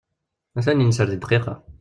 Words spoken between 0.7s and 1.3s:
yenser deg